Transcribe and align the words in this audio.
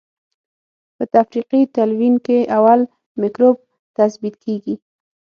په 0.95 1.03
تفریقي 1.13 1.61
تلوین 1.75 2.15
کې 2.25 2.37
اول 2.57 2.79
مکروب 3.21 3.57
تثبیت 3.97 4.35
کیږي. 4.43 4.75